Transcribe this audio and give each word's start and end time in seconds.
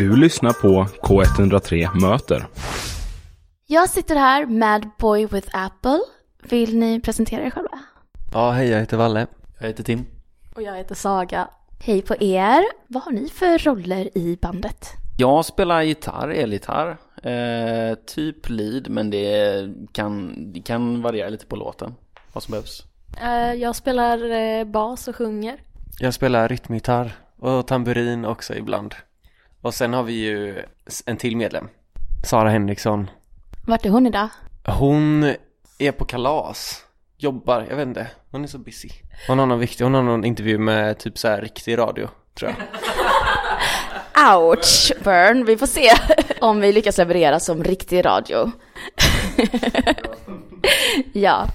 Du 0.00 0.16
lyssnar 0.16 0.52
på 0.52 0.84
K103 0.84 2.00
Möter. 2.00 2.46
Jag 3.66 3.88
sitter 3.88 4.16
här 4.16 4.46
med 4.46 4.90
Boy 4.98 5.26
with 5.26 5.48
Apple. 5.52 5.98
Vill 6.42 6.78
ni 6.78 7.00
presentera 7.00 7.42
er 7.42 7.50
själva? 7.50 7.78
Ja, 8.32 8.50
hej, 8.50 8.68
jag 8.68 8.80
heter 8.80 8.96
Valle. 8.96 9.26
Jag 9.58 9.66
heter 9.66 9.84
Tim. 9.84 10.06
Och 10.54 10.62
jag 10.62 10.76
heter 10.76 10.94
Saga. 10.94 11.48
Hej 11.80 12.02
på 12.02 12.14
er. 12.20 12.64
Vad 12.86 13.02
har 13.02 13.12
ni 13.12 13.28
för 13.28 13.58
roller 13.58 14.18
i 14.18 14.38
bandet? 14.42 14.86
Jag 15.18 15.44
spelar 15.44 15.82
gitarr, 15.82 16.28
elgitarr. 16.28 16.96
Eh, 17.22 17.94
typ 18.06 18.48
lead, 18.48 18.90
men 18.90 19.10
det 19.10 19.68
kan, 19.92 20.34
det 20.52 20.60
kan 20.60 21.02
variera 21.02 21.28
lite 21.28 21.46
på 21.46 21.56
låten. 21.56 21.94
Vad 22.32 22.42
som 22.42 22.52
behövs. 22.52 22.84
Eh, 23.22 23.54
jag 23.54 23.76
spelar 23.76 24.30
eh, 24.30 24.64
bas 24.64 25.08
och 25.08 25.16
sjunger. 25.16 25.60
Jag 25.98 26.14
spelar 26.14 26.48
rytmgitarr 26.48 27.12
och 27.36 27.66
tamburin 27.66 28.24
också 28.24 28.54
ibland. 28.54 28.94
Och 29.62 29.74
sen 29.74 29.92
har 29.92 30.02
vi 30.02 30.12
ju 30.12 30.62
en 31.06 31.16
till 31.16 31.36
medlem. 31.36 31.68
Sara 32.24 32.48
Henriksson. 32.50 33.10
Vart 33.66 33.86
är 33.86 33.90
hon 33.90 34.06
idag? 34.06 34.28
Hon 34.64 35.34
är 35.78 35.92
på 35.92 36.04
kalas. 36.04 36.84
Jobbar, 37.18 37.66
jag 37.68 37.76
vet 37.76 37.86
inte. 37.86 38.06
Hon 38.30 38.44
är 38.44 38.48
så 38.48 38.58
busy. 38.58 38.88
Hon 39.28 39.38
har 39.38 39.46
någon 39.46 39.58
viktig, 39.58 39.84
hon 39.84 39.94
har 39.94 40.02
någon 40.02 40.24
intervju 40.24 40.58
med 40.58 40.98
typ 40.98 41.18
så 41.18 41.28
här 41.28 41.40
riktig 41.40 41.78
radio, 41.78 42.08
tror 42.34 42.50
jag. 42.50 42.58
Ouch, 44.38 44.92
burn. 45.04 45.44
Vi 45.44 45.56
får 45.56 45.66
se 45.66 45.90
om 46.40 46.60
vi 46.60 46.72
lyckas 46.72 46.98
leverera 46.98 47.40
som 47.40 47.64
riktig 47.64 48.04
radio. 48.04 48.50
ja. 51.12 51.46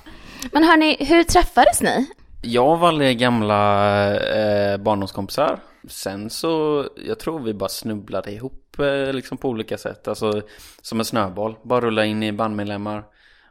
Men 0.51 0.63
hörni, 0.63 0.97
hur 0.99 1.23
träffades 1.23 1.81
ni? 1.81 2.05
Jag 2.41 2.71
och 2.71 2.79
Valle 2.79 3.05
är 3.05 3.13
gamla 3.13 4.05
eh, 4.15 4.77
barndomskompisar. 4.77 5.59
Sen 5.87 6.29
så, 6.29 6.85
jag 7.05 7.19
tror 7.19 7.39
vi 7.39 7.53
bara 7.53 7.69
snubblade 7.69 8.31
ihop 8.31 8.79
eh, 8.79 9.13
liksom 9.13 9.37
på 9.37 9.49
olika 9.49 9.77
sätt. 9.77 10.07
Alltså 10.07 10.41
som 10.81 10.99
en 10.99 11.05
snöboll, 11.05 11.55
bara 11.63 11.81
rulla 11.81 12.05
in 12.05 12.23
i 12.23 12.31
bandmedlemmar. 12.31 13.03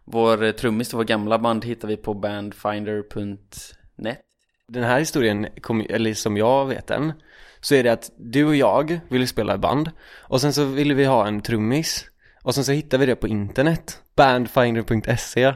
Vår 0.05 0.42
eh, 0.42 0.53
trummis 0.53 0.89
till 0.89 0.97
vår 0.97 1.05
gamla 1.05 1.39
band 1.39 1.64
hittar 1.64 1.89
vi 1.89 1.97
på 1.97 2.14
bandfinder.net. 2.14 4.20
Den 4.69 4.84
här 4.84 4.98
historien, 4.98 5.47
kom, 5.61 5.86
eller 5.89 6.14
som 6.14 6.36
jag 6.36 6.67
vet 6.67 6.86
den, 6.86 7.12
så 7.61 7.75
är 7.75 7.83
det 7.83 7.92
att 7.92 8.11
du 8.17 8.44
och 8.44 8.56
jag 8.56 9.00
ville 9.09 9.27
spela 9.27 9.55
i 9.55 9.59
band 9.59 9.91
och 10.22 10.41
sen 10.41 10.53
så 10.53 10.64
ville 10.64 10.94
vi 10.94 11.05
ha 11.05 11.27
en 11.27 11.42
trummis 11.42 12.05
och 12.42 12.55
sen 12.55 12.64
så 12.64 12.72
hittade 12.72 13.00
vi 13.00 13.06
det 13.06 13.16
på 13.16 13.28
internet, 13.28 14.03
bandfinder.se 14.16 15.55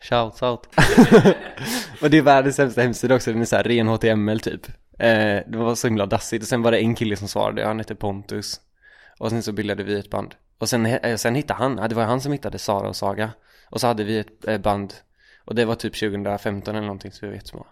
Shout 0.00 0.42
out 0.42 0.60
Och 2.02 2.10
det 2.10 2.18
är 2.18 2.22
världens 2.22 2.56
sämsta 2.56 2.80
hemsida 2.80 3.14
också, 3.14 3.32
den 3.32 3.40
är 3.40 3.44
såhär 3.44 3.64
ren 3.64 3.88
HTML 3.88 4.40
typ 4.40 4.66
eh, 4.98 5.42
Det 5.46 5.56
var 5.56 5.74
så 5.74 5.86
himla 5.86 6.06
dassigt. 6.06 6.42
Och 6.42 6.48
sen 6.48 6.62
var 6.62 6.70
det 6.72 6.78
en 6.78 6.94
kille 6.94 7.16
som 7.16 7.28
svarade, 7.28 7.66
han 7.66 7.78
hette 7.78 7.94
Pontus. 7.94 8.60
Och 9.18 9.30
sen 9.30 9.42
så 9.42 9.52
bildade 9.52 9.82
vi 9.82 9.98
ett 9.98 10.10
band. 10.10 10.34
Och 10.58 10.68
sen, 10.68 10.86
eh, 10.86 11.16
sen 11.16 11.34
hittade 11.34 11.58
han, 11.58 11.76
det 11.76 11.94
var 11.94 12.04
han 12.04 12.20
som 12.20 12.32
hittade 12.32 12.58
Sara 12.58 12.88
och 12.88 12.96
Saga. 12.96 13.30
Och 13.70 13.80
så 13.80 13.86
hade 13.86 14.04
vi 14.04 14.18
ett 14.18 14.48
eh, 14.48 14.58
band. 14.58 14.94
Och 15.44 15.54
det 15.54 15.64
var 15.64 15.74
typ 15.74 15.94
2015 16.00 16.74
eller 16.74 16.86
någonting 16.86 17.12
så 17.12 17.18
vi 17.20 17.26
var 17.26 17.34
jättesmå. 17.34 17.66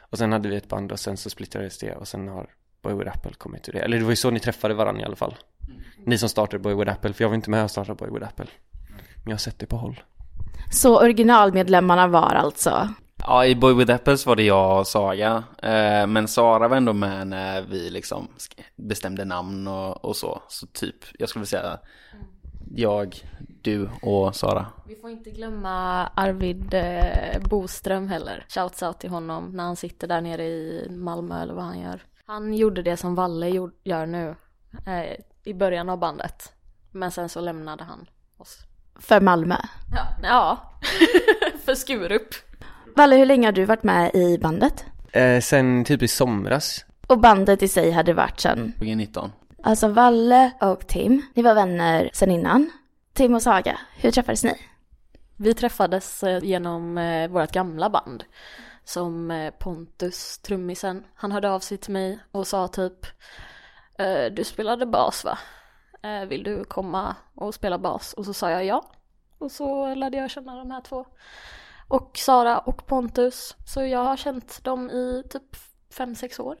Och 0.00 0.18
sen 0.18 0.32
hade 0.32 0.48
vi 0.48 0.56
ett 0.56 0.68
band 0.68 0.92
och 0.92 1.00
sen 1.00 1.16
så 1.16 1.30
splittrades 1.30 1.78
det. 1.78 1.94
Och 1.96 2.08
sen 2.08 2.28
har 2.28 2.46
Boy 2.82 2.94
with 2.94 3.10
Apple 3.10 3.32
kommit 3.38 3.68
ur 3.68 3.72
det. 3.72 3.78
Eller 3.78 3.98
det 3.98 4.04
var 4.04 4.10
ju 4.12 4.16
så 4.16 4.30
ni 4.30 4.40
träffade 4.40 4.74
varandra 4.74 5.02
i 5.02 5.04
alla 5.04 5.16
fall. 5.16 5.34
Ni 6.06 6.18
som 6.18 6.28
startade 6.28 6.58
Boy 6.58 6.74
with 6.74 6.92
Apple, 6.92 7.12
för 7.12 7.24
jag 7.24 7.28
var 7.28 7.34
inte 7.34 7.50
med 7.50 7.64
och 7.64 7.70
startade 7.70 7.94
Boy 7.94 8.10
with 8.10 8.26
Apple. 8.26 8.46
Men 9.14 9.30
jag 9.30 9.32
har 9.32 9.38
sett 9.38 9.58
det 9.58 9.66
på 9.66 9.76
håll. 9.76 10.00
Så 10.70 11.00
originalmedlemmarna 11.00 12.06
var 12.08 12.34
alltså? 12.34 12.88
Ja, 13.26 13.46
i 13.46 13.54
Boy 13.54 13.74
with 13.74 13.94
Apples 13.94 14.26
var 14.26 14.36
det 14.36 14.42
jag 14.42 14.78
och 14.78 14.86
Saga. 14.86 15.44
Eh, 15.62 16.06
men 16.06 16.28
Sara 16.28 16.68
var 16.68 16.76
ändå 16.76 16.92
med 16.92 17.26
när 17.26 17.62
vi 17.62 17.90
liksom 17.90 18.28
bestämde 18.76 19.24
namn 19.24 19.68
och, 19.68 20.04
och 20.04 20.16
så. 20.16 20.42
Så 20.48 20.66
typ, 20.66 20.96
jag 21.18 21.28
skulle 21.28 21.46
säga 21.46 21.78
jag, 22.74 23.16
du 23.62 23.88
och 24.02 24.36
Sara. 24.36 24.66
Vi 24.86 24.94
får 24.94 25.10
inte 25.10 25.30
glömma 25.30 26.06
Arvid 26.06 26.74
eh, 26.74 27.40
Boström 27.48 28.08
heller. 28.08 28.46
Shouts 28.48 28.82
out 28.82 28.98
till 28.98 29.10
honom 29.10 29.50
när 29.56 29.64
han 29.64 29.76
sitter 29.76 30.08
där 30.08 30.20
nere 30.20 30.44
i 30.44 30.86
Malmö 30.90 31.42
eller 31.42 31.54
vad 31.54 31.64
han 31.64 31.80
gör. 31.80 32.02
Han 32.26 32.54
gjorde 32.54 32.82
det 32.82 32.96
som 32.96 33.14
Valle 33.14 33.48
gjorde, 33.48 33.74
gör 33.84 34.06
nu 34.06 34.34
eh, 34.86 35.16
i 35.44 35.54
början 35.54 35.88
av 35.88 35.98
bandet. 35.98 36.52
Men 36.90 37.10
sen 37.10 37.28
så 37.28 37.40
lämnade 37.40 37.84
han 37.84 38.06
oss. 38.36 38.58
För 39.00 39.20
Malmö? 39.20 39.56
Ja, 39.94 40.06
ja. 40.22 40.72
för 41.64 41.74
Skurup. 41.74 42.34
Valle, 42.96 43.16
hur 43.16 43.26
länge 43.26 43.46
har 43.46 43.52
du 43.52 43.64
varit 43.64 43.82
med 43.82 44.14
i 44.14 44.38
bandet? 44.38 44.84
eh, 45.12 45.40
Sen 45.40 45.84
typ 45.84 46.02
i 46.02 46.08
somras 46.08 46.84
Och 47.06 47.18
bandet 47.18 47.62
i 47.62 47.68
sig 47.68 47.90
hade 47.90 48.12
varit 48.14 48.40
sedan? 48.40 48.72
2019. 48.72 49.32
Alltså 49.62 49.88
Valle 49.88 50.50
och 50.60 50.86
Tim, 50.86 51.22
ni 51.34 51.42
var 51.42 51.54
vänner 51.54 52.10
sedan 52.12 52.30
innan. 52.30 52.70
Tim 53.12 53.34
och 53.34 53.42
Saga, 53.42 53.78
hur 53.96 54.10
träffades 54.10 54.44
ni? 54.44 54.54
Vi 55.36 55.54
träffades 55.54 56.22
eh, 56.22 56.44
genom 56.44 56.98
eh, 56.98 57.28
vårt 57.30 57.52
gamla 57.52 57.90
band. 57.90 58.24
Som 58.84 59.30
eh, 59.30 59.50
Pontus, 59.50 60.38
trummisen, 60.38 61.04
han 61.14 61.32
hörde 61.32 61.50
av 61.50 61.60
sig 61.60 61.78
till 61.78 61.92
mig 61.92 62.18
och 62.32 62.46
sa 62.46 62.68
typ 62.68 63.06
Du 64.32 64.44
spelade 64.44 64.86
bas 64.86 65.24
va? 65.24 65.38
Vill 66.28 66.42
du 66.42 66.64
komma 66.64 67.16
och 67.34 67.54
spela 67.54 67.78
bas? 67.78 68.12
Och 68.12 68.24
så 68.24 68.32
sa 68.32 68.50
jag 68.50 68.64
ja. 68.64 68.84
Och 69.38 69.50
så 69.52 69.94
lärde 69.94 70.16
jag 70.16 70.30
känna 70.30 70.56
de 70.56 70.70
här 70.70 70.80
två. 70.80 71.04
Och 71.92 72.18
Sara 72.18 72.58
och 72.58 72.86
Pontus. 72.86 73.56
Så 73.66 73.82
jag 73.82 74.04
har 74.04 74.16
känt 74.16 74.64
dem 74.64 74.90
i 74.90 75.22
typ 75.30 75.56
fem 75.92 76.14
sex 76.14 76.40
år. 76.40 76.56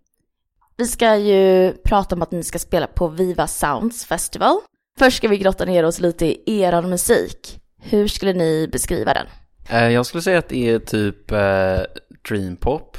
Vi 0.76 0.86
ska 0.86 1.16
ju 1.16 1.72
prata 1.72 2.14
om 2.14 2.22
att 2.22 2.30
ni 2.30 2.42
ska 2.42 2.58
spela 2.58 2.86
på 2.86 3.08
Viva 3.08 3.46
Sounds 3.46 4.04
Festival. 4.04 4.56
Först 4.98 5.16
ska 5.16 5.28
vi 5.28 5.38
grotta 5.38 5.64
ner 5.64 5.84
oss 5.84 6.00
lite 6.00 6.26
i 6.26 6.60
er 6.60 6.82
musik. 6.82 7.60
Hur 7.78 8.08
skulle 8.08 8.32
ni 8.32 8.68
beskriva 8.72 9.14
den? 9.14 9.26
Eh, 9.70 9.88
jag 9.88 10.06
skulle 10.06 10.22
säga 10.22 10.38
att 10.38 10.48
det 10.48 10.68
är 10.68 10.78
typ 10.78 11.30
eh, 11.30 11.80
dreampop. 12.28 12.96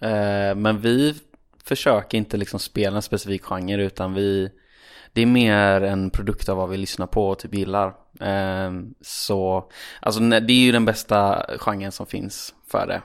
Eh, 0.00 0.54
men 0.54 0.80
vi 0.80 1.14
försöker 1.64 2.18
inte 2.18 2.36
liksom 2.36 2.60
spela 2.60 2.96
en 2.96 3.02
specifik 3.02 3.44
genre 3.44 3.84
utan 3.84 4.14
vi 4.14 4.50
det 5.12 5.22
är 5.22 5.26
mer 5.26 5.80
en 5.80 6.10
produkt 6.10 6.48
av 6.48 6.56
vad 6.56 6.68
vi 6.68 6.76
lyssnar 6.76 7.06
på 7.06 7.28
och 7.28 7.38
typ 7.38 7.54
gillar. 7.54 7.94
Eh, 8.20 8.72
så, 9.00 9.70
alltså 10.00 10.20
det 10.20 10.52
är 10.52 10.64
ju 10.64 10.72
den 10.72 10.84
bästa 10.84 11.46
genren 11.58 11.92
som 11.92 12.06
finns 12.06 12.54
för 12.70 12.86
det. 12.86 13.02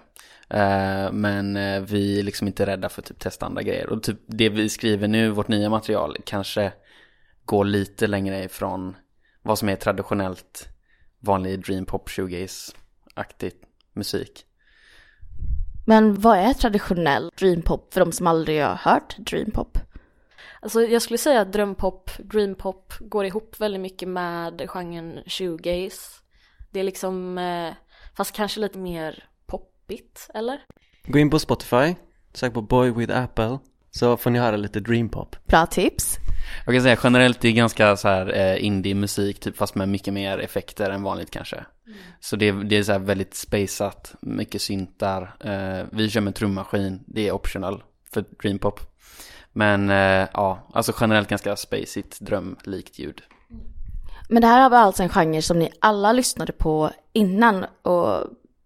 Ehm, 0.49 1.05
eh, 1.05 1.11
men 1.11 1.85
vi 1.85 2.19
är 2.19 2.23
liksom 2.23 2.47
inte 2.47 2.65
rädda 2.65 2.89
för 2.89 3.01
att 3.01 3.07
typ 3.07 3.19
testa 3.19 3.45
andra 3.45 3.61
grejer. 3.61 3.89
Och 3.89 4.03
typ 4.03 4.19
det 4.27 4.49
vi 4.49 4.69
skriver 4.69 5.07
nu, 5.07 5.29
vårt 5.29 5.47
nya 5.47 5.69
material, 5.69 6.17
kanske 6.25 6.73
går 7.45 7.65
lite 7.65 8.07
längre 8.07 8.43
ifrån 8.43 8.95
vad 9.41 9.59
som 9.59 9.69
är 9.69 9.75
traditionellt 9.75 10.67
vanlig 11.19 11.65
dreampop 11.65 12.09
shoegaze-aktig 12.09 13.51
musik. 13.93 14.43
Men 15.85 16.21
vad 16.21 16.37
är 16.37 16.53
traditionell 16.53 17.31
dreampop 17.39 17.93
för 17.93 17.99
de 17.99 18.11
som 18.11 18.27
aldrig 18.27 18.63
har 18.63 18.75
hört 18.75 19.17
dreampop? 19.17 19.77
Alltså 20.61 20.81
jag 20.81 21.01
skulle 21.01 21.17
säga 21.17 21.41
att 21.41 21.53
drömpop, 21.53 22.11
dreampop 22.17 22.93
går 22.99 23.25
ihop 23.25 23.55
väldigt 23.59 23.81
mycket 23.81 24.07
med 24.07 24.69
genren 24.69 25.23
shoegaze. 25.25 26.21
Det 26.71 26.79
är 26.79 26.83
liksom, 26.83 27.37
eh, 27.37 27.73
fast 28.17 28.31
kanske 28.31 28.59
lite 28.59 28.77
mer 28.77 29.23
poppigt, 29.45 30.29
eller? 30.33 30.59
Gå 31.07 31.19
in 31.19 31.29
på 31.29 31.39
Spotify, 31.39 31.95
sök 32.33 32.53
på 32.53 32.61
Boy 32.61 32.91
with 32.91 33.17
Apple 33.17 33.59
Så 33.91 34.17
får 34.17 34.29
ni 34.29 34.39
höra 34.39 34.57
lite 34.57 34.79
dreampop 34.79 35.35
Bra 35.45 35.65
tips. 35.65 36.17
Jag 36.65 36.75
kan 36.75 36.83
säga 36.83 36.97
generellt 37.03 37.41
det 37.41 37.47
är 37.47 37.51
ganska 37.51 37.97
så 37.97 38.07
här 38.07 38.37
eh, 38.37 38.65
indie-musik 38.65 39.39
typ 39.39 39.57
fast 39.57 39.75
med 39.75 39.89
mycket 39.89 40.13
mer 40.13 40.37
effekter 40.37 40.89
än 40.89 41.03
vanligt 41.03 41.31
kanske. 41.31 41.55
Mm. 41.55 41.97
Så 42.19 42.35
det, 42.35 42.51
det 42.51 42.77
är 42.77 42.83
så 42.83 42.91
här 42.91 42.99
väldigt 42.99 43.35
spaceat, 43.35 44.15
mycket 44.21 44.61
syntar. 44.61 45.35
Eh, 45.39 45.85
vi 45.91 46.09
kör 46.09 46.21
med 46.21 46.35
trummaskin, 46.35 47.03
det 47.07 47.27
är 47.27 47.31
optional 47.31 47.83
för 48.13 48.25
dreampop. 48.41 48.79
Men 49.57 49.89
eh, 49.89 50.27
ja, 50.33 50.59
alltså 50.73 50.93
generellt 50.99 51.29
ganska 51.29 51.55
spacigt, 51.55 52.19
drömlikt 52.19 52.99
ljud. 52.99 53.21
Men 54.29 54.41
det 54.41 54.47
här 54.47 54.69
var 54.69 54.77
alltså 54.77 55.03
en 55.03 55.09
genre 55.09 55.41
som 55.41 55.59
ni 55.59 55.71
alla 55.79 56.13
lyssnade 56.13 56.51
på 56.53 56.91
innan 57.13 57.65
och 57.81 58.23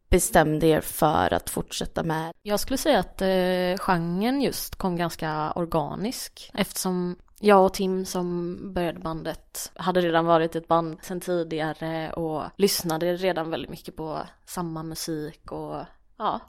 bestämde 0.10 0.68
er 0.68 0.82
för 0.82 1.34
att 1.34 1.50
fortsätta 1.50 2.04
med? 2.04 2.32
Jag 2.42 2.60
skulle 2.60 2.78
säga 2.78 3.00
att 3.00 3.22
eh, 3.22 3.86
genren 3.86 4.42
just 4.42 4.76
kom 4.76 4.96
ganska 4.96 5.52
organisk 5.52 6.52
eftersom 6.54 7.16
jag 7.40 7.66
och 7.66 7.74
Tim 7.74 8.06
som 8.06 8.58
började 8.74 9.00
bandet 9.00 9.72
hade 9.76 10.02
redan 10.02 10.26
varit 10.26 10.56
ett 10.56 10.68
band 10.68 10.98
sedan 11.02 11.20
tidigare 11.20 12.14
och 12.14 12.44
lyssnade 12.56 13.16
redan 13.16 13.50
väldigt 13.50 13.72
mycket 13.72 13.96
på 13.96 14.20
samma 14.46 14.84
musik 14.84 15.52
och 15.52 15.76
ja, 16.18 16.40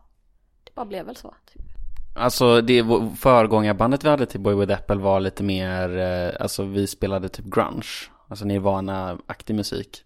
det 0.64 0.74
bara 0.74 0.86
blev 0.86 1.06
väl 1.06 1.16
så. 1.16 1.34
Typ. 1.52 1.71
Alltså 2.14 2.60
det 2.60 2.84
föregångarbandet 3.18 4.04
vi 4.04 4.08
hade 4.08 4.26
till 4.26 4.40
Boy 4.40 4.54
with 4.54 4.72
Apple 4.72 4.96
var 4.96 5.20
lite 5.20 5.42
mer, 5.42 5.98
eh, 5.98 6.42
alltså 6.42 6.64
vi 6.64 6.86
spelade 6.86 7.28
typ 7.28 7.46
grunge, 7.46 8.10
alltså 8.28 8.44
Nirvana-aktig 8.44 9.54
musik. 9.54 10.04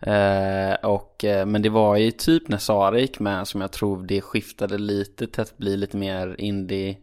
Eh, 0.00 0.74
och, 0.74 1.24
eh, 1.24 1.46
men 1.46 1.62
det 1.62 1.68
var 1.68 1.96
ju 1.96 2.10
typ 2.10 2.48
när 2.48 2.58
Sara 2.58 2.98
gick 2.98 3.20
med 3.20 3.48
som 3.48 3.60
jag 3.60 3.72
tror 3.72 4.06
det 4.06 4.20
skiftade 4.20 4.78
lite 4.78 5.26
till 5.26 5.42
att 5.42 5.58
bli 5.58 5.76
lite 5.76 5.96
mer 5.96 6.36
indie, 6.38 6.96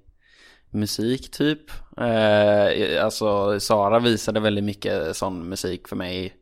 musik 0.69 1.31
typ. 1.31 1.71
Eh, 1.97 3.03
alltså 3.03 3.59
Sara 3.59 3.99
visade 3.99 4.39
väldigt 4.39 4.63
mycket 4.63 5.15
sån 5.15 5.49
musik 5.49 5.87
för 5.87 5.95
mig. 5.95 6.33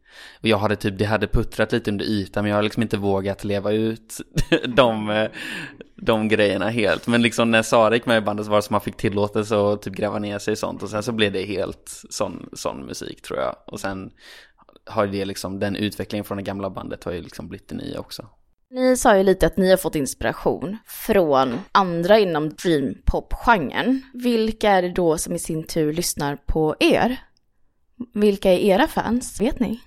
Och 0.42 0.48
jag 0.48 0.58
hade 0.58 0.76
typ, 0.76 0.98
det 0.98 1.06
hade 1.06 1.28
puttrat 1.28 1.72
lite 1.72 1.92
under 1.92 2.06
ytan 2.06 2.44
men 2.44 2.50
jag 2.50 2.58
har 2.58 2.64
liksom 2.64 2.84
inte 2.84 2.98
vågat 2.98 3.44
leva 3.44 3.72
ut 3.72 4.18
de, 4.68 5.28
de 5.96 6.28
grejerna 6.28 6.70
helt. 6.70 7.08
Men 7.08 7.22
liksom 7.22 7.52
när 7.52 7.62
Sara 7.62 7.96
gick 7.96 8.06
med 8.06 8.18
i 8.18 8.22
bandet 8.22 8.46
så 8.46 8.52
var 8.52 8.58
det 8.58 8.62
som 8.62 8.76
att 8.76 8.82
man 8.82 8.82
fick 8.82 8.98
tillåtelse 8.98 9.56
att 9.56 9.82
typ 9.82 9.94
gräva 9.94 10.20
ner 10.20 10.40
sig 10.40 10.54
i 10.54 10.58
sånt. 10.58 10.84
Och 10.84 10.90
sen 10.90 11.04
så 11.04 11.12
blev 11.12 11.32
det 11.32 11.46
helt 11.46 12.04
sån, 12.10 12.50
sån 12.54 12.86
musik 12.86 13.22
tror 13.22 13.40
jag. 13.40 13.56
Och 13.66 13.80
sen 13.80 14.12
har 14.86 15.08
det 15.08 15.26
liksom, 15.26 15.60
den 15.60 15.76
utvecklingen 15.76 16.26
från 16.26 16.38
det 16.38 16.44
gamla 16.44 16.70
bandet 16.70 17.04
har 17.04 17.12
ju 17.12 17.22
liksom 17.22 17.48
blivit 17.48 17.70
det 17.70 17.76
nya 17.76 18.00
också. 18.00 18.26
Ni 18.72 18.98
sa 18.98 19.18
ju 19.18 19.24
lite 19.24 19.48
att 19.48 19.58
ni 19.58 19.70
har 19.70 19.78
fått 19.78 19.96
inspiration 19.96 20.78
från 20.86 21.60
andra 21.72 22.20
inom 22.20 22.50
dreampop-genren. 22.50 24.02
Vilka 24.14 24.70
är 24.70 24.82
det 24.82 24.90
då 24.90 25.18
som 25.18 25.36
i 25.36 25.40
sin 25.40 25.64
tur 25.64 25.94
lyssnar 25.94 26.36
på 26.36 26.76
er? 26.80 27.18
Vilka 28.14 28.52
är 28.52 28.58
era 28.58 28.88
fans? 28.88 29.42
Vet 29.42 29.60
ni? 29.60 29.80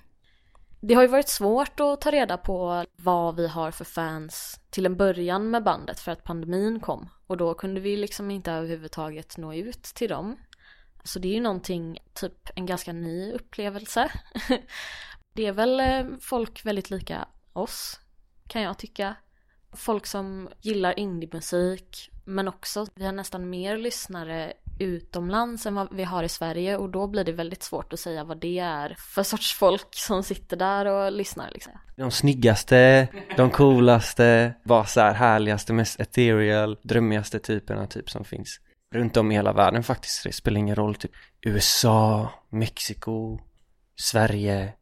Det 0.85 0.93
har 0.93 1.01
ju 1.01 1.07
varit 1.07 1.29
svårt 1.29 1.79
att 1.79 2.01
ta 2.01 2.11
reda 2.11 2.37
på 2.37 2.85
vad 2.95 3.35
vi 3.35 3.47
har 3.47 3.71
för 3.71 3.85
fans 3.85 4.59
till 4.69 4.85
en 4.85 4.97
början 4.97 5.49
med 5.49 5.63
bandet 5.63 5.99
för 5.99 6.11
att 6.11 6.23
pandemin 6.23 6.79
kom 6.79 7.09
och 7.27 7.37
då 7.37 7.53
kunde 7.53 7.81
vi 7.81 7.95
liksom 7.95 8.31
inte 8.31 8.51
överhuvudtaget 8.51 9.37
nå 9.37 9.53
ut 9.53 9.83
till 9.83 10.09
dem. 10.09 10.37
Så 11.03 11.19
det 11.19 11.27
är 11.27 11.33
ju 11.33 11.41
någonting, 11.41 11.99
typ 12.13 12.49
en 12.55 12.65
ganska 12.65 12.93
ny 12.93 13.31
upplevelse. 13.31 14.11
Det 15.33 15.45
är 15.45 15.51
väl 15.51 15.79
eh, 15.79 16.05
folk 16.21 16.65
väldigt 16.65 16.89
lika 16.89 17.27
oss 17.53 17.99
kan 18.47 18.61
jag 18.61 18.77
tycka. 18.77 19.15
Folk 19.73 20.05
som 20.05 20.49
gillar 20.61 20.99
indiemusik 20.99 22.09
men 22.25 22.47
också 22.47 22.87
vi 22.95 23.05
har 23.05 23.11
nästan 23.11 23.49
mer 23.49 23.77
lyssnare 23.77 24.53
utomlands 24.79 25.65
än 25.65 25.75
vad 25.75 25.95
vi 25.95 26.03
har 26.03 26.23
i 26.23 26.29
Sverige 26.29 26.77
och 26.77 26.89
då 26.89 27.07
blir 27.07 27.23
det 27.23 27.31
väldigt 27.31 27.63
svårt 27.63 27.93
att 27.93 27.99
säga 27.99 28.23
vad 28.23 28.39
det 28.39 28.59
är 28.59 28.95
för 28.99 29.23
sorts 29.23 29.53
folk 29.53 29.87
som 29.91 30.23
sitter 30.23 30.57
där 30.57 30.85
och 30.85 31.11
lyssnar 31.11 31.51
liksom. 31.51 31.73
De 31.97 32.11
snyggaste, 32.11 33.07
de 33.37 33.49
coolaste, 33.49 34.53
bara 34.63 34.85
så 34.85 35.01
här 35.01 35.13
härligaste, 35.13 35.73
mest 35.73 35.99
ethereal, 35.99 36.77
drömmigaste 36.83 37.39
typerna 37.39 37.87
typ 37.87 38.09
som 38.09 38.25
finns 38.25 38.59
runt 38.95 39.17
om 39.17 39.31
i 39.31 39.35
hela 39.35 39.53
världen 39.53 39.83
faktiskt. 39.83 40.23
Det 40.23 40.31
spelar 40.31 40.59
ingen 40.59 40.75
roll 40.75 40.95
typ 40.95 41.11
USA, 41.41 42.29
Mexiko, 42.49 43.39
Sverige 43.95 44.73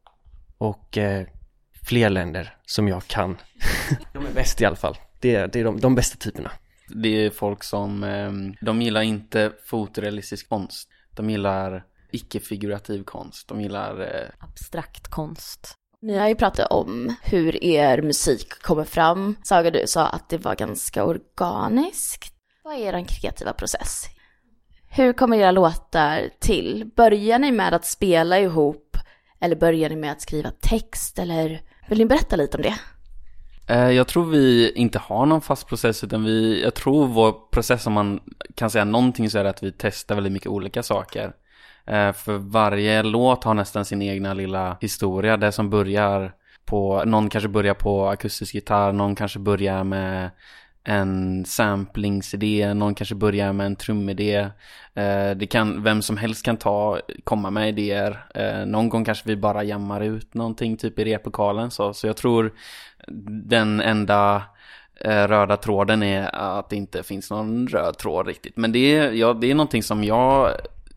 och 0.57 0.97
eh, 0.97 1.27
fler 1.83 2.09
länder 2.09 2.57
som 2.65 2.87
jag 2.87 3.07
kan. 3.07 3.37
de 4.13 4.25
är 4.25 4.33
bäst 4.33 4.61
i 4.61 4.65
alla 4.65 4.75
fall. 4.75 4.97
Det 5.19 5.35
är, 5.35 5.47
det 5.47 5.59
är 5.59 5.63
de, 5.63 5.79
de 5.79 5.95
bästa 5.95 6.17
typerna. 6.17 6.51
Det 6.95 7.25
är 7.25 7.29
folk 7.29 7.63
som, 7.63 8.03
ehm, 8.03 8.55
de 8.61 8.81
gillar 8.81 9.01
inte 9.01 9.51
fotorealistisk 9.65 10.49
konst. 10.49 10.89
De 11.15 11.29
gillar 11.29 11.83
icke-figurativ 12.11 13.03
konst. 13.03 13.47
De 13.47 13.61
gillar... 13.61 14.01
Eh, 14.01 14.45
Abstrakt 14.45 15.07
konst. 15.07 15.73
Ni 16.01 16.17
har 16.17 16.27
ju 16.27 16.35
pratat 16.35 16.71
om 16.71 17.15
hur 17.23 17.63
er 17.63 18.01
musik 18.01 18.49
kommer 18.61 18.83
fram. 18.83 19.35
Saga, 19.43 19.71
du 19.71 19.87
sa 19.87 20.07
att 20.07 20.29
det 20.29 20.37
var 20.37 20.55
ganska 20.55 21.05
organiskt. 21.05 22.33
Vad 22.63 22.75
är 22.75 22.93
er 22.99 23.05
kreativa 23.05 23.53
process? 23.53 24.05
Hur 24.89 25.13
kommer 25.13 25.37
era 25.37 25.51
låtar 25.51 26.29
till? 26.39 26.91
Börjar 26.95 27.39
ni 27.39 27.51
med 27.51 27.73
att 27.73 27.85
spela 27.85 28.39
ihop 28.39 28.97
eller 29.39 29.55
börjar 29.55 29.89
ni 29.89 29.95
med 29.95 30.11
att 30.11 30.21
skriva 30.21 30.51
text 30.51 31.19
eller 31.19 31.61
vill 31.89 31.97
ni 31.97 32.05
berätta 32.05 32.35
lite 32.35 32.57
om 32.57 32.63
det? 32.63 32.75
Eh, 33.67 33.89
jag 33.91 34.07
tror 34.07 34.25
vi 34.25 34.71
inte 34.75 34.99
har 34.99 35.25
någon 35.25 35.41
fast 35.41 35.67
process 35.67 36.03
utan 36.03 36.23
vi, 36.23 36.63
jag 36.63 36.73
tror 36.73 37.07
vår 37.07 37.31
process 37.51 37.87
om 37.87 37.93
man 37.93 38.19
kan 38.55 38.69
säga 38.69 38.85
någonting 38.85 39.29
så 39.29 39.39
är 39.39 39.43
det 39.43 39.49
att 39.49 39.63
vi 39.63 39.71
testar 39.77 40.15
väldigt 40.15 40.33
mycket 40.33 40.47
olika 40.49 40.83
saker. 40.83 41.33
Eh, 41.85 42.11
för 42.11 42.37
varje 42.37 43.03
låt 43.03 43.43
har 43.43 43.53
nästan 43.53 43.85
sin 43.85 44.01
egna 44.01 44.33
lilla 44.33 44.77
historia. 44.81 45.37
Det 45.37 45.51
som 45.51 45.69
börjar 45.69 46.31
på, 46.65 47.03
någon 47.05 47.29
kanske 47.29 47.49
börjar 47.49 47.73
på 47.73 48.07
akustisk 48.07 48.53
gitarr, 48.53 48.91
någon 48.91 49.15
kanske 49.15 49.39
börjar 49.39 49.83
med 49.83 50.29
en 50.83 51.45
samplingsidé, 51.45 52.73
någon 52.73 52.95
kanske 52.95 53.15
börjar 53.15 53.53
med 53.53 53.65
en 53.65 53.75
trumidé. 53.75 54.35
Eh, 54.93 55.31
det 55.35 55.47
kan, 55.51 55.83
vem 55.83 56.01
som 56.01 56.17
helst 56.17 56.45
kan 56.45 56.57
ta, 56.57 56.99
komma 57.23 57.49
med 57.49 57.69
idéer. 57.69 58.65
Någon 58.65 58.89
gång 58.89 59.05
kanske 59.05 59.27
vi 59.27 59.35
bara 59.35 59.63
jammar 59.63 60.01
ut 60.01 60.33
någonting 60.33 60.77
typ 60.77 60.99
i 60.99 61.05
replokalen 61.05 61.71
så. 61.71 61.93
Så 61.93 62.07
jag 62.07 62.17
tror 62.17 62.53
den 63.47 63.81
enda 63.81 64.43
eh, 64.95 65.27
röda 65.27 65.57
tråden 65.57 66.03
är 66.03 66.35
att 66.35 66.69
det 66.69 66.75
inte 66.75 67.03
finns 67.03 67.29
någon 67.29 67.67
röd 67.67 67.97
tråd 67.97 68.27
riktigt. 68.27 68.57
Men 68.57 68.71
det 68.71 68.95
är, 68.95 69.11
ja, 69.11 69.33
det 69.33 69.51
är 69.51 69.55
någonting 69.55 69.83
som 69.83 70.03
jag 70.03 70.51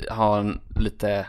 har 0.08 0.60
lite, 0.80 1.26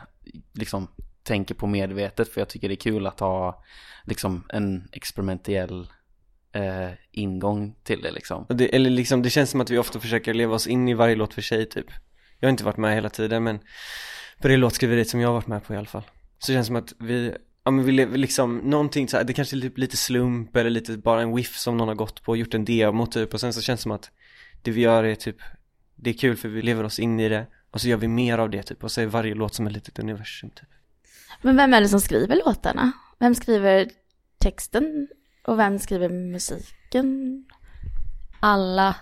liksom, 0.53 0.87
tänker 1.23 1.55
på 1.55 1.67
medvetet 1.67 2.33
för 2.33 2.41
jag 2.41 2.47
tycker 2.47 2.67
det 2.67 2.73
är 2.73 2.75
kul 2.75 3.07
att 3.07 3.19
ha 3.19 3.63
liksom 4.03 4.43
en 4.49 4.87
experimentell 4.91 5.87
eh, 6.51 6.89
ingång 7.11 7.75
till 7.83 8.01
det 8.01 8.11
liksom. 8.11 8.45
det. 8.49 8.75
Eller 8.75 8.89
liksom, 8.89 9.21
det 9.21 9.29
känns 9.29 9.49
som 9.49 9.61
att 9.61 9.69
vi 9.69 9.77
ofta 9.77 9.99
försöker 9.99 10.33
leva 10.33 10.55
oss 10.55 10.67
in 10.67 10.87
i 10.87 10.93
varje 10.93 11.15
låt 11.15 11.33
för 11.33 11.41
sig 11.41 11.69
typ. 11.69 11.87
Jag 12.39 12.47
har 12.47 12.51
inte 12.51 12.63
varit 12.63 12.77
med 12.77 12.95
hela 12.95 13.09
tiden 13.09 13.43
men 13.43 13.59
på 14.41 14.47
det 14.47 14.57
låtskriveriet 14.57 15.09
som 15.09 15.19
jag 15.19 15.29
har 15.29 15.33
varit 15.33 15.47
med 15.47 15.63
på 15.63 15.73
i 15.73 15.77
alla 15.77 15.85
fall. 15.85 16.03
Så 16.39 16.51
det 16.51 16.55
känns 16.55 16.67
som 16.67 16.75
att 16.75 16.93
vi, 16.99 17.35
ja 17.65 17.71
men 17.71 17.85
vi 17.85 17.91
lever 17.91 18.17
liksom 18.17 18.57
någonting 18.57 19.07
så 19.07 19.17
här, 19.17 19.23
det 19.23 19.33
kanske 19.33 19.57
är 19.57 19.61
typ 19.61 19.77
lite 19.77 19.97
slump 19.97 20.55
eller 20.55 20.69
lite 20.69 20.97
bara 20.97 21.21
en 21.21 21.35
whiff 21.35 21.57
som 21.57 21.77
någon 21.77 21.87
har 21.87 21.95
gått 21.95 22.23
på 22.23 22.31
och 22.31 22.37
gjort 22.37 22.53
en 22.53 22.65
demo 22.65 23.05
typ 23.05 23.33
och 23.33 23.39
sen 23.39 23.53
så 23.53 23.61
känns 23.61 23.79
det 23.79 23.83
som 23.83 23.91
att 23.91 24.11
det 24.61 24.71
vi 24.71 24.81
gör 24.81 25.03
är 25.03 25.15
typ, 25.15 25.37
det 25.95 26.09
är 26.09 26.13
kul 26.13 26.35
för 26.35 26.49
vi 26.49 26.61
lever 26.61 26.83
oss 26.83 26.99
in 26.99 27.19
i 27.19 27.29
det 27.29 27.47
och 27.71 27.81
så 27.81 27.87
gör 27.87 27.97
vi 27.97 28.07
mer 28.07 28.37
av 28.37 28.49
det 28.49 28.63
typ 28.63 28.83
och 28.83 28.91
så 28.91 29.01
är 29.01 29.05
varje 29.05 29.35
låt 29.35 29.53
som 29.53 29.67
ett 29.67 29.73
litet 29.73 29.99
universum 29.99 30.49
typ. 30.49 30.69
Men 31.41 31.55
vem 31.55 31.73
är 31.73 31.81
det 31.81 31.89
som 31.89 32.01
skriver 32.01 32.41
låtarna? 32.45 32.91
Vem 33.19 33.35
skriver 33.35 33.89
texten 34.37 35.07
och 35.47 35.59
vem 35.59 35.79
skriver 35.79 36.09
musiken? 36.09 37.45
Alla. 38.39 38.95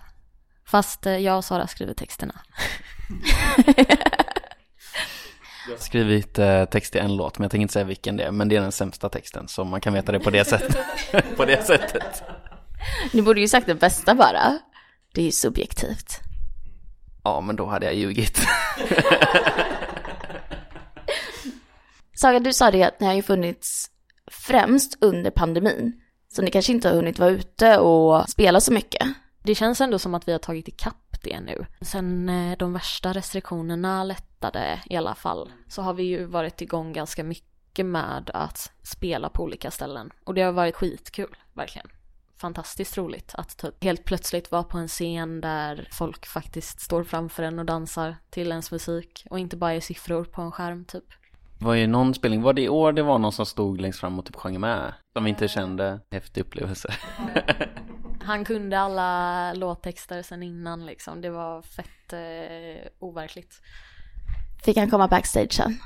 Fast 0.66 1.06
jag 1.06 1.38
och 1.38 1.46
Sara 1.46 1.68
skriver 1.68 1.94
texterna. 1.94 2.42
Jag 5.66 5.74
har 5.74 5.80
skrivit 5.80 6.40
eh, 6.40 6.66
text 6.66 6.92
till 6.92 7.02
en 7.02 7.16
låt, 7.16 7.40
men 7.40 7.44
jag 7.44 7.52
tänker 7.52 7.62
inte 7.62 7.74
säga 7.74 7.86
vilken 7.86 8.18
det 8.18 8.24
är. 8.24 8.32
Men 8.32 8.50
det 8.50 8.56
är 8.56 8.62
den 8.62 8.72
sämsta 8.72 9.10
texten, 9.10 9.48
så 9.48 9.64
man 9.64 9.82
kan 9.82 9.94
veta 9.94 10.12
det 10.12 10.20
på 10.20 10.30
det 10.30 10.46
sättet. 10.46 10.78
på 11.38 11.46
det 11.46 11.66
sättet. 11.66 12.24
Ni 13.14 13.22
borde 13.22 13.42
ju 13.42 13.48
sagt 13.48 13.68
det 13.68 13.76
bästa 13.76 14.16
bara. 14.16 14.60
Det 15.14 15.22
är 15.22 15.26
ju 15.26 15.32
subjektivt. 15.32 16.20
Ja, 17.24 17.42
men 17.42 17.56
då 17.56 17.66
hade 17.66 17.86
jag 17.86 17.96
ljugit. 17.96 18.40
Saga, 22.16 22.40
du 22.40 22.54
sa 22.54 22.72
det 22.72 22.84
att 22.84 23.00
ni 23.00 23.08
har 23.08 23.14
ju 23.14 23.22
funnits 23.22 23.90
främst 24.32 24.98
under 25.02 25.32
pandemin. 25.32 25.94
Så 26.36 26.42
ni 26.42 26.52
kanske 26.52 26.72
inte 26.72 26.88
har 26.88 26.96
hunnit 26.96 27.20
vara 27.20 27.30
ute 27.30 27.78
och 27.78 28.30
spela 28.30 28.62
så 28.62 28.74
mycket. 28.74 29.08
Det 29.44 29.56
känns 29.56 29.82
ändå 29.82 30.00
som 30.00 30.16
att 30.16 30.28
vi 30.28 30.32
har 30.32 30.40
tagit 30.40 30.68
ikapp 30.68 31.03
det 31.24 31.40
nu. 31.40 31.66
Sen 31.82 32.30
eh, 32.30 32.58
de 32.58 32.74
värsta 32.74 33.14
restriktionerna 33.14 34.04
lättade 34.04 34.82
i 34.86 34.96
alla 34.96 35.16
fall 35.16 35.52
så 35.68 35.82
har 35.82 35.94
vi 35.94 36.04
ju 36.04 36.26
varit 36.26 36.62
igång 36.62 36.94
ganska 36.94 37.24
mycket 37.24 37.86
med 37.86 38.32
att 38.34 38.72
spela 38.84 39.30
på 39.30 39.44
olika 39.44 39.72
ställen. 39.72 40.12
Och 40.24 40.34
det 40.34 40.42
har 40.42 40.52
varit 40.52 40.76
skitkul, 40.76 41.36
verkligen. 41.54 41.88
Fantastiskt 42.38 42.98
roligt 42.98 43.36
att 43.36 43.58
typ 43.58 43.84
helt 43.84 44.04
plötsligt 44.04 44.52
vara 44.52 44.64
på 44.64 44.78
en 44.78 44.88
scen 44.88 45.42
där 45.42 45.88
folk 45.92 46.26
faktiskt 46.26 46.80
står 46.82 47.04
framför 47.04 47.44
en 47.44 47.60
och 47.60 47.66
dansar 47.66 48.16
till 48.30 48.52
ens 48.52 48.72
musik 48.72 49.26
och 49.30 49.40
inte 49.40 49.58
bara 49.58 49.74
är 49.74 49.80
siffror 49.80 50.24
på 50.24 50.42
en 50.42 50.52
skärm 50.52 50.86
typ. 50.86 51.06
Var 51.60 51.74
ju 51.74 51.88
någon 51.88 52.14
spelning, 52.14 52.42
var 52.42 52.54
det 52.54 52.62
i 52.62 52.70
år 52.70 52.92
det 52.92 53.04
var 53.04 53.20
någon 53.20 53.32
som 53.32 53.46
stod 53.46 53.82
längst 53.82 54.00
fram 54.00 54.20
och 54.20 54.26
typ 54.26 54.36
sjöng 54.36 54.60
med? 54.60 54.94
Som 55.14 55.28
inte 55.28 55.48
kände, 55.48 56.00
häftig 56.12 56.42
upplevelse. 56.42 56.94
Han 58.26 58.46
kunde 58.46 58.80
alla 58.80 59.54
låttexter 59.54 60.22
sen 60.22 60.44
innan 60.44 60.86
liksom, 60.86 61.22
det 61.22 61.30
var 61.30 61.62
fett 61.62 62.14
eh, 62.14 62.90
overkligt. 63.00 63.62
Fick 64.64 64.78
han 64.78 64.90
komma 64.90 65.08
backstage 65.08 65.54
sen? 65.54 65.78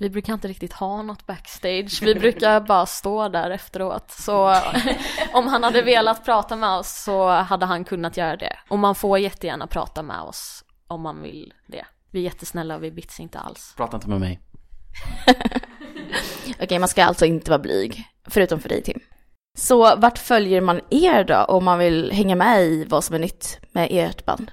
Vi 0.00 0.10
brukar 0.10 0.32
inte 0.32 0.48
riktigt 0.48 0.72
ha 0.72 1.02
något 1.02 1.26
backstage, 1.26 2.02
vi 2.02 2.14
brukar 2.14 2.60
bara 2.68 2.86
stå 2.86 3.28
där 3.28 3.50
efteråt. 3.50 4.10
Så 4.10 4.48
om 5.32 5.46
han 5.46 5.62
hade 5.62 5.82
velat 5.82 6.24
prata 6.24 6.56
med 6.56 6.70
oss 6.70 7.02
så 7.04 7.28
hade 7.28 7.66
han 7.66 7.84
kunnat 7.84 8.16
göra 8.16 8.36
det. 8.36 8.56
Och 8.68 8.78
man 8.78 8.94
får 8.94 9.18
jättegärna 9.18 9.66
prata 9.66 10.02
med 10.02 10.20
oss 10.20 10.64
om 10.86 11.00
man 11.00 11.22
vill 11.22 11.54
det. 11.66 11.84
Vi 12.10 12.20
är 12.20 12.24
jättesnälla 12.24 12.76
och 12.76 12.82
vi 12.84 12.90
bits 12.90 13.20
inte 13.20 13.38
alls. 13.38 13.74
Prata 13.76 13.96
inte 13.96 14.08
med 14.08 14.20
mig. 14.20 14.40
Okej, 16.62 16.78
man 16.78 16.88
ska 16.88 17.04
alltså 17.04 17.26
inte 17.26 17.50
vara 17.50 17.58
blyg, 17.58 18.04
förutom 18.24 18.60
för 18.60 18.68
dig 18.68 18.82
Tim. 18.82 19.00
Så 19.58 19.96
vart 19.96 20.18
följer 20.18 20.60
man 20.60 20.80
er 20.90 21.24
då 21.24 21.44
om 21.48 21.64
man 21.64 21.78
vill 21.78 22.12
hänga 22.12 22.36
med 22.36 22.62
i 22.62 22.84
vad 22.84 23.04
som 23.04 23.14
är 23.14 23.18
nytt 23.18 23.58
med 23.72 23.88
ert 23.90 24.24
band? 24.24 24.50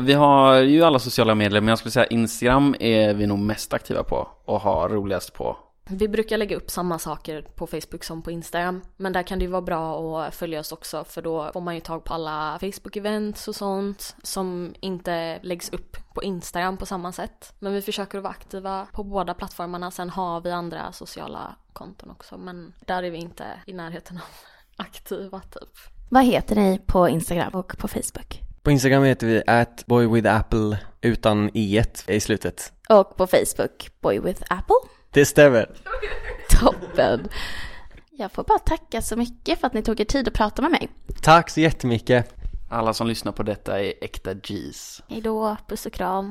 Vi 0.00 0.12
har 0.12 0.54
ju 0.54 0.82
alla 0.82 0.98
sociala 0.98 1.34
medier, 1.34 1.60
men 1.60 1.68
jag 1.68 1.78
skulle 1.78 1.92
säga 1.92 2.06
Instagram 2.06 2.74
är 2.80 3.14
vi 3.14 3.26
nog 3.26 3.38
mest 3.38 3.72
aktiva 3.72 4.02
på 4.02 4.28
och 4.44 4.60
har 4.60 4.88
roligast 4.88 5.34
på. 5.34 5.56
Vi 5.90 6.08
brukar 6.08 6.38
lägga 6.38 6.56
upp 6.56 6.70
samma 6.70 6.98
saker 6.98 7.42
på 7.42 7.66
Facebook 7.66 8.04
som 8.04 8.22
på 8.22 8.30
Instagram. 8.30 8.82
Men 8.96 9.12
där 9.12 9.22
kan 9.22 9.38
det 9.38 9.44
ju 9.44 9.50
vara 9.50 9.62
bra 9.62 10.22
att 10.22 10.34
följa 10.34 10.60
oss 10.60 10.72
också 10.72 11.04
för 11.04 11.22
då 11.22 11.50
får 11.52 11.60
man 11.60 11.74
ju 11.74 11.80
tag 11.80 12.04
på 12.04 12.14
alla 12.14 12.58
Facebook-events 12.60 13.48
och 13.48 13.54
sånt 13.54 14.16
som 14.22 14.74
inte 14.80 15.38
läggs 15.42 15.72
upp 15.72 15.96
på 16.14 16.22
Instagram 16.22 16.76
på 16.76 16.86
samma 16.86 17.12
sätt. 17.12 17.54
Men 17.58 17.72
vi 17.72 17.82
försöker 17.82 18.18
att 18.18 18.24
vara 18.24 18.30
aktiva 18.32 18.86
på 18.92 19.04
båda 19.04 19.34
plattformarna. 19.34 19.90
Sen 19.90 20.10
har 20.10 20.40
vi 20.40 20.50
andra 20.50 20.92
sociala 20.92 21.56
konton 21.72 22.10
också 22.10 22.38
men 22.38 22.72
där 22.86 23.02
är 23.02 23.10
vi 23.10 23.18
inte 23.18 23.44
i 23.66 23.72
närheten 23.72 24.16
av 24.16 24.22
aktiva 24.76 25.40
typ. 25.40 25.70
Vad 26.10 26.24
heter 26.24 26.56
ni 26.56 26.80
på 26.86 27.08
Instagram 27.08 27.54
och 27.54 27.78
på 27.78 27.88
Facebook? 27.88 28.40
På 28.62 28.70
Instagram 28.70 29.04
heter 29.04 29.26
vi 29.26 29.42
atboywithapple 29.46 30.78
utan 31.00 31.50
i 31.54 31.84
i 32.06 32.20
slutet. 32.20 32.72
Och 32.88 33.16
på 33.16 33.26
Facebook, 33.26 33.88
Boy 34.00 34.20
with 34.20 34.42
Apple. 34.48 34.95
Det 35.10 35.26
stämmer. 35.26 35.70
Toppen! 36.60 37.28
Jag 38.10 38.32
får 38.32 38.44
bara 38.44 38.58
tacka 38.58 39.02
så 39.02 39.16
mycket 39.16 39.60
för 39.60 39.66
att 39.66 39.74
ni 39.74 39.82
tog 39.82 40.00
er 40.00 40.04
tid 40.04 40.28
att 40.28 40.34
prata 40.34 40.62
med 40.62 40.70
mig. 40.70 40.88
Tack 41.22 41.50
så 41.50 41.60
jättemycket. 41.60 42.34
Alla 42.70 42.94
som 42.94 43.06
lyssnar 43.06 43.32
på 43.32 43.42
detta 43.42 43.80
är 43.82 43.92
äkta 44.00 44.34
G's. 44.34 45.02
Hej 45.08 45.20
då, 45.20 45.56
puss 45.68 45.86
och 45.86 45.92
kram. 45.92 46.24